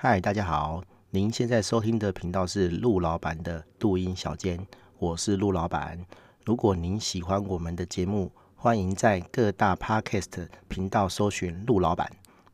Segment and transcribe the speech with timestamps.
[0.00, 0.80] 嗨，大家好，
[1.10, 4.64] 您现在收听的频道是陆老板的录音小间，
[5.00, 5.98] 我是陆老板。
[6.44, 12.08] 如果您喜欢我们的节目，欢迎在各大 Podcast 频道搜寻陆老板，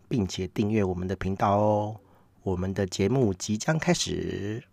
[0.08, 1.96] 并且订阅我们的频道哦。
[2.44, 4.64] 我们的节目即将开始。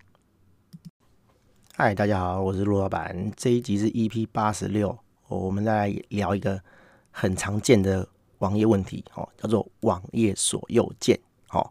[1.76, 3.34] 嗨，大家好，我是陆老板。
[3.36, 4.98] 这一集是 EP 八十六，
[5.28, 6.58] 我们再来聊一个
[7.12, 8.08] 很常见的
[8.38, 11.20] 网页问题，哦，叫做网页锁右键，
[11.50, 11.70] 哦。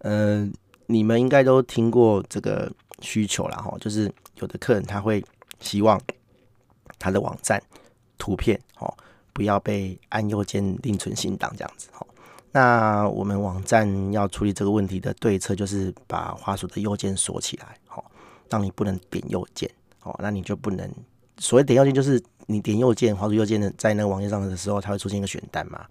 [0.00, 2.70] 嗯、呃，你们应该都听过这个
[3.00, 5.24] 需求了哈，就是有的客人他会
[5.60, 6.00] 希望
[6.98, 7.62] 他的网站
[8.18, 8.92] 图片哦
[9.32, 12.06] 不要被按右键另存新档这样子哈。
[12.52, 18.10] 那我们网站要处理这个问题的对策就是把滑鼠的右键锁起来，好，
[18.48, 19.70] 让你不能点右键，
[20.02, 20.90] 哦，那你就不能
[21.38, 25.86] 所谓点右键就是你点右键滑鼠右键的在那个网页上的时候，它会出现一个选单嘛。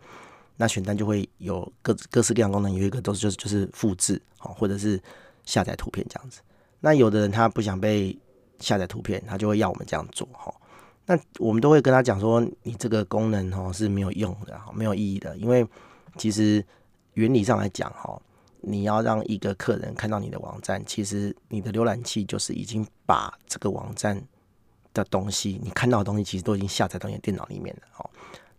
[0.61, 5.01] 那选单就会有各各式各样功能，有一个都是就是就是复制哦，或者是
[5.45, 6.41] 下载图片这样子。
[6.81, 8.17] 那有的人他不想被
[8.59, 10.53] 下载图片，他就会要我们这样做哈。
[11.05, 15.65] 那我们都会跟他讲说，你这个功能哦是没有用的，没有意义的，因为
[16.17, 16.61] 其实
[17.13, 18.21] 原理上来讲哈，
[18.59, 24.21] 你要让一个客人看到你的网站，其实你的浏览器就是已经把这个网站
[24.93, 28.08] 的东西，你看到的东西其实都已经下载到你的电脑里面了哦。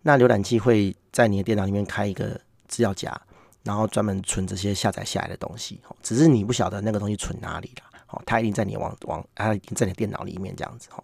[0.03, 3.15] 那浏览器会在你的电脑里面开一个资料夹，
[3.63, 5.79] 然后专门存这些下载下来的东西。
[6.01, 7.83] 只是你不晓得那个东西存哪里了。
[8.07, 10.89] 哦，它一定在你网网，它一定在你电脑里面这样子。
[10.95, 11.03] 哦，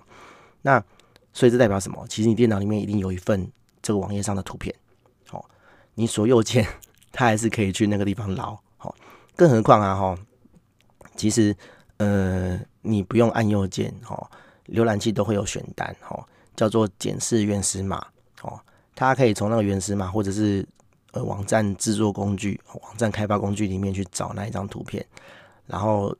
[0.61, 0.83] 那
[1.31, 2.05] 所以这代表什么？
[2.09, 3.49] 其实你电脑里面一定有一份
[3.81, 4.75] 这个网页上的图片。
[5.31, 5.45] 哦，
[5.93, 6.67] 你锁右键，
[7.11, 8.57] 它还是可以去那个地方捞。
[8.77, 8.95] 好，
[9.35, 10.17] 更何况啊，哈，
[11.15, 11.55] 其实
[11.97, 14.29] 呃，你不用按右键，哈，
[14.65, 18.05] 浏览器都会有选单，哈，叫做检视原始码，
[18.41, 18.59] 哦。
[18.97, 20.67] 它可以从那个原始码，或者是
[21.11, 25.05] 呃网站制作工具、网站开发工具里面去找那一张图片，
[25.67, 26.13] 然后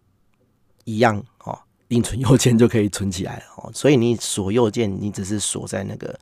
[0.84, 3.72] 一样哦，另存右键就可以存起来了哦。
[3.74, 6.18] 所以你锁右键，你只是锁在那个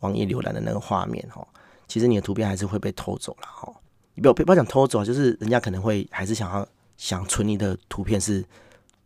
[0.00, 1.46] 网页浏览的那个画面哦，
[1.86, 3.76] 其实你的图片还是会被偷走了哦。
[4.14, 6.66] 你不要不要讲偷走啊，就是人家可能会还是想要
[6.96, 8.42] 想存你的图片是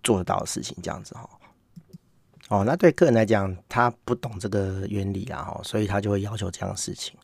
[0.04, 1.22] 做得到的事情，这样子哈。
[1.22, 1.28] 哦，
[2.52, 7.16] 哦那对客人来讲，他不懂这个原理啊，哈，所以他就会要求这样的事情。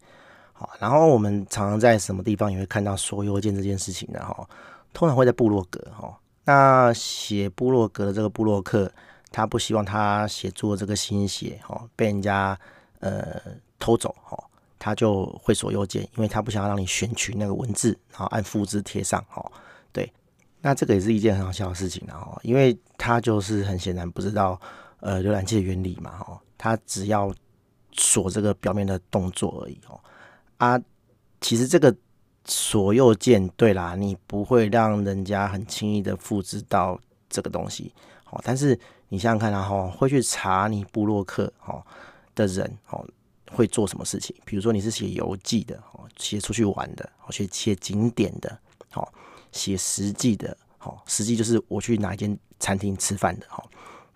[0.54, 4.48] 好，然后我们常常在什么地方也会看到说右键这件事情的哈，
[4.94, 6.18] 通常会在部落格哈。
[6.46, 8.90] 那写部落格的这个部落客，
[9.30, 12.58] 他不希望他写作这个心血哈被人家
[13.00, 13.38] 呃
[13.78, 14.42] 偷走哈，
[14.78, 19.44] 他就会锁右键，因为他不想要让你选取那个文字，然后按复制贴上哈。
[19.92, 20.10] 对，
[20.62, 24.58] 那这个也是一件很好笑的事情啊，因为他就是很显然不知道。
[25.00, 27.32] 呃，浏览器的原理嘛，哈，它只要
[27.92, 30.00] 锁这个表面的动作而已，哦，
[30.56, 30.80] 啊，
[31.40, 31.94] 其实这个
[32.44, 37.92] 锁右键，对啦，你不会让人家很轻易的复制到这个东西，
[38.30, 41.80] 哦，但是你想想看，然后会去查你部落客，哦
[42.34, 43.06] 的人，哦，
[43.52, 44.34] 会做什么事情？
[44.44, 48.58] 比如说你是写游记的，哦，写出去玩的，哦，写写景点的，
[48.94, 49.06] 哦，
[49.52, 53.62] 写实际的，哦，实际就是我去哪一间餐厅吃饭的，哦。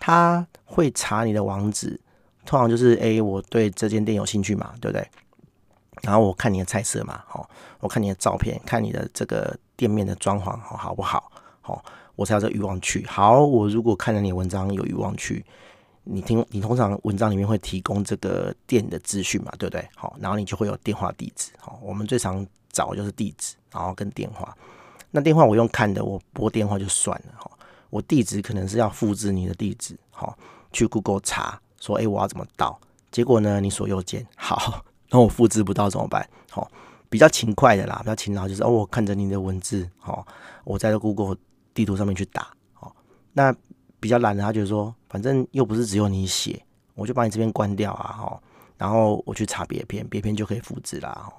[0.04, 1.98] 他会查你的网址，
[2.44, 5.08] 通常就是哎、欸，我对这间店有兴趣嘛，对不对？
[6.02, 7.48] 然后我看你的菜色嘛，好，
[7.78, 11.30] 我看你的照片，看你的这个店面的装潢好好不好？
[11.60, 11.84] 好，
[12.16, 13.06] 我才有这欲望去。
[13.06, 15.44] 好，我如果看了你的文章有欲望去，
[16.02, 19.88] 你听你通常文章里面会提供这个店的资讯嘛，对不对？
[19.94, 21.52] 好，然后你就会有电话地址。
[21.58, 24.52] 好，我们最常找就是地址，然后跟电话。
[25.12, 27.34] 那电话我用看的，我拨电话就算了。
[27.38, 27.48] 哈。
[27.92, 30.34] 我地址可能是要复制你的地址，好，
[30.72, 32.80] 去 Google 查，说，哎，我要怎么到？
[33.10, 36.26] 结果呢，你锁右键，好，那我复制不到怎么办？
[36.48, 36.70] 好，
[37.10, 40.26] 比较勤快的啦，比较勤劳就是，哦，我看着你的文字，好，
[40.64, 41.36] 我在 Google
[41.74, 42.96] 地图上面去打，好，
[43.34, 43.54] 那
[44.00, 46.64] 比较懒的，他就说，反正又不是只有你写，
[46.94, 48.42] 我就把你这边关掉啊，哈，
[48.78, 51.30] 然后我去查别篇，别篇就可以复制啦，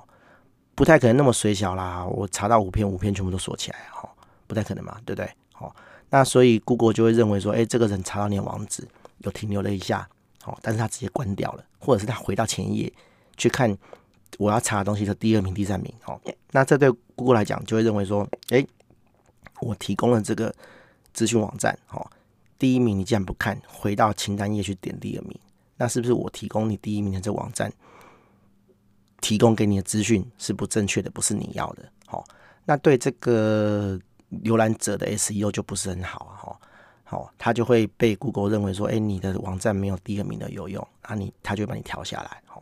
[0.75, 4.07] 不太可能那么水小啦，我查到五篇，五篇全部都锁起来，哈，
[4.45, 5.27] 不太可能嘛，对不对？
[5.51, 5.75] 好。
[6.13, 8.87] 那所以，Google 就会认为说，哎、这个人查到你的网址，
[9.23, 10.07] 有停留了一下，
[10.45, 12.93] 哦，但是他直接关掉了，或者是他回到前一页
[13.35, 13.75] 去看
[14.37, 16.21] 我要查的东西的第二名、第三名，哦，
[16.51, 18.63] 那这对 Google 来讲就会认为说，哎、
[19.59, 20.53] 我提供了这个
[21.13, 22.07] 资讯网站，哦，
[22.59, 25.35] 第一名你既然不看，回到清单页去点第二名，
[25.77, 27.73] 那是不是我提供你第一名的这网站
[29.19, 32.23] 提供给你的资讯是不正确的，不是你要的，好，
[32.65, 33.99] 那对这个。
[34.43, 36.59] 浏览者的 SEO 就不是很好啊，哈，
[37.03, 42.61] 好，他就会被 Google 认为说，哎，你的网站没有第二名的有用，啊，你他就会把你调下来，哈，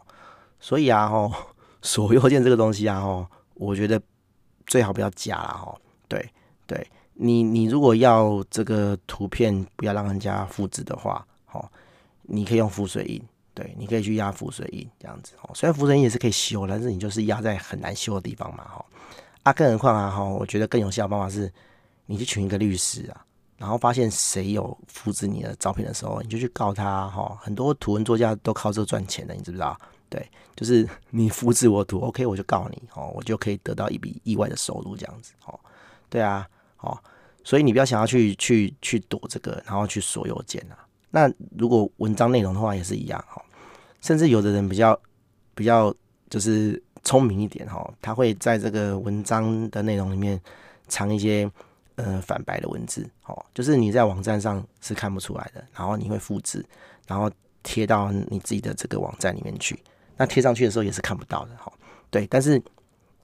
[0.59, 1.31] 所以啊，哈，
[1.81, 4.01] 锁右键这个东西啊，哈，我觉得
[4.65, 5.75] 最好不要加了，哈，
[6.07, 6.29] 对
[6.67, 11.69] 对，你你如果要这个图片不要让人家复制的话，哦，
[12.23, 13.21] 你可以用浮水印，
[13.53, 15.51] 对，你可以去压浮水印这样子哦。
[15.53, 18.85] 虽然浮水印也是可以修，但是你就是压在很难修的地方嘛，哈。
[19.43, 21.51] 啊，更何况啊，哈，我觉得更有效的方法是，
[22.05, 23.25] 你去请一个律师啊，
[23.57, 27.35] 然后发现谁有复制你的照片的时候，你就去告他，哈。
[27.41, 29.75] 很多图文作家都靠这赚钱的，你知不知道？
[30.09, 35.59] 对，就是你复制我图，OK，我就告你，哦，我就可以得到一笔意外的收入，这样子，哦，
[36.07, 36.47] 对啊，
[36.81, 36.95] 哦，
[37.43, 40.85] 所以你不要想要去去去躲这个，然后去锁邮件啊。
[41.09, 43.41] 那如果文章内容的话也是一样，哈，
[44.01, 44.99] 甚至有的人比较
[45.55, 45.91] 比较
[46.29, 46.79] 就是。
[47.03, 50.39] 聪明一点哈，他会在这个文章的内容里面
[50.87, 51.49] 藏一些
[51.95, 56.63] 呃反白的文字，哦，就是你在网站上是看不出来的，然后你会复制，
[57.07, 57.29] 然后
[57.63, 59.77] 贴到你自己的这个网站里面去，
[60.15, 61.73] 那贴上去的时候也是看不到的，哈，
[62.11, 62.61] 对，但是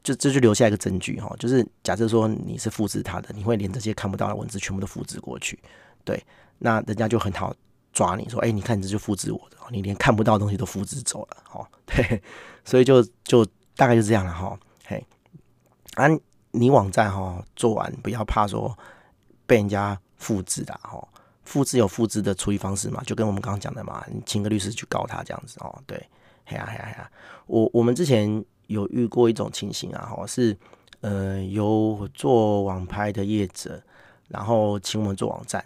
[0.04, 5.60] 就这就留下一个证据哈，就是假设说你是复制他的，你会连这些看不到的文字全部都复制过去，
[6.04, 6.20] 对，
[6.58, 7.54] 那人家就很好
[7.94, 12.20] 抓你说，哎，你看你这就复制我的，你连看不到的东西都复制走了，哈，对，
[12.66, 13.46] 所以就就。
[13.78, 15.06] 大概就这样了哈，嘿，
[15.94, 16.08] 啊，
[16.50, 18.76] 你网站哈做完不要怕说
[19.46, 21.08] 被人家复制的哈，
[21.44, 25.96] 复制有复制的处理方式嘛，就跟我们刚刚讲的嘛，你请个律师去告他这样子哦，对，
[26.46, 27.12] 嘿呀嘿呀嘿呀，
[27.46, 30.58] 我我们之前有遇过一种情形啊，哈，是
[31.02, 33.80] 呃有做网拍的业者，
[34.28, 35.64] 然后请我们做网站，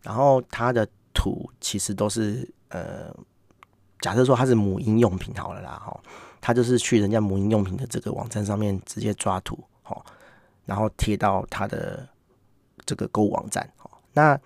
[0.00, 3.14] 然后他的图其实都是呃，
[4.00, 6.00] 假设说他是母婴用品好了啦，哈。
[6.40, 10.04] 他就是去人家母婴用品的这个网站上面直接抓图，好，
[10.64, 12.08] 然后贴到他的
[12.86, 14.00] 这个购物网站，好。
[14.14, 14.40] 那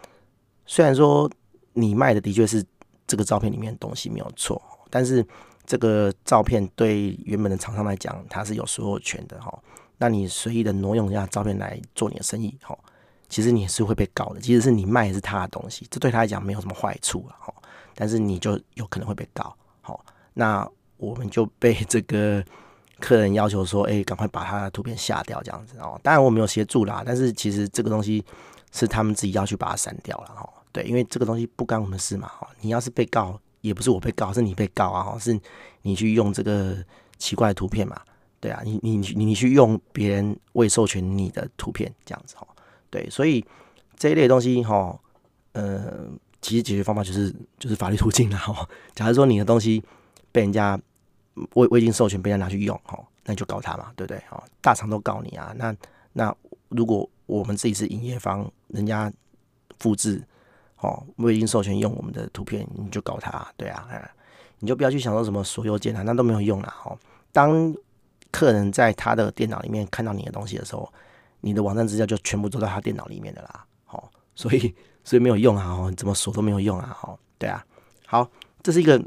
[0.66, 1.30] 虽然说
[1.72, 2.64] 你卖的的确是
[3.06, 4.60] 这个照片里面的东西没有错，
[4.90, 5.24] 但是
[5.64, 9.56] 这个照片对原本的厂商来讲，它是有所有权的，哈。
[9.96, 12.76] 那你随意的挪用人家照片来做你的生意，哈，
[13.28, 14.40] 其实你是会被告的。
[14.40, 17.54] 即使是你卖的是他的东西，这对他来讲没有什么坏处了，哈。
[17.94, 20.68] 但是你就有可能会被告，好，那。
[20.96, 22.44] 我们就被这个
[23.00, 28.24] 客人要求说：“哎，赶快把他的图片下掉，这样子哦。”当然我没有协助啦，但是其实这个东西
[28.72, 30.48] 是他们自己要去把它删掉了哈。
[30.72, 32.48] 对，因为这个东西不干我们事嘛哈。
[32.60, 35.38] 你要是被告，也不是我被告，是你被告啊哈，是
[35.82, 36.76] 你去用这个
[37.18, 38.00] 奇怪的图片嘛。
[38.40, 42.46] 对啊，你你你你去用别人未授权你的图片这样子哈。
[42.90, 43.44] 对，所以
[43.96, 44.96] 这一类东西哈，
[45.52, 46.06] 呃，
[46.40, 48.66] 其实解决方法就是就是法律途径了哈。
[48.94, 49.82] 假如说你的东西。
[50.34, 50.76] 被人家
[51.52, 54.20] 未未经授权被人家拿去用，哦，那你就告他嘛，对不对？
[54.32, 55.54] 哦，大厂都告你啊。
[55.56, 55.72] 那
[56.12, 56.36] 那
[56.70, 59.12] 如果我们自己是营业方，人家
[59.78, 60.20] 复制，
[60.78, 63.88] 哦，未经授权用我们的图片，你就告他，对啊，
[64.58, 66.74] 你就不要去想说什么锁右键啊，那都没有用啦。
[66.84, 66.98] 哦，
[67.30, 67.72] 当
[68.32, 70.92] 客人在他的电脑里面看到你的东西的时候，
[71.42, 73.64] 你的网站资料就全部都在他电脑里面的啦。
[73.88, 74.02] 哦，
[74.34, 77.64] 所以所以没有用啊，哦，怎么锁都没有用啊，哦，对啊。
[78.04, 78.28] 好，
[78.60, 79.00] 这是一个。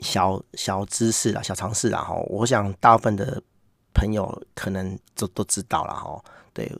[0.00, 3.42] 小小知识啦，小常识啦哈，我想大部分的
[3.94, 6.22] 朋友可能都都知道了哈。
[6.52, 6.70] 对，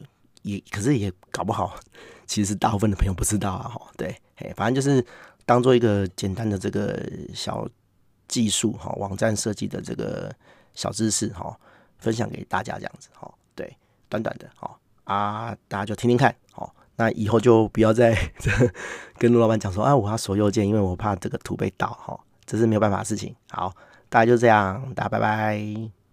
[0.42, 1.74] 也可是也搞不好，
[2.26, 3.80] 其实大部分的朋友不知道啊哈。
[3.96, 5.04] 对，嘿，反正就是
[5.46, 7.00] 当做一个简单的这个
[7.34, 7.68] 小
[8.28, 10.34] 技术哈，网站设计的这个
[10.74, 11.56] 小知识哈，
[11.98, 13.32] 分享给大家这样子哈。
[13.54, 13.76] 对，
[14.08, 16.72] 短短的哈啊，大家就听听看哈。
[16.96, 18.16] 那以后就不要再
[19.18, 22.18] 跟陆老板讲说啊，我要锁右键，因为我怕这个图被盗哈。
[22.46, 23.34] 这是没有办法的事情。
[23.50, 23.72] 好，
[24.08, 26.03] 大概就这样，大家拜拜。